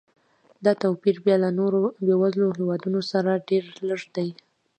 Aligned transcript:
دا 0.65 0.71
توپیر 0.81 1.17
بیا 1.23 1.35
له 1.43 1.49
نورو 1.59 1.81
بېوزلو 2.05 2.55
هېوادونو 2.57 2.99
سره 3.11 3.31
ډېر 3.49 3.63
لږ 3.87 4.01
دی. 4.15 4.29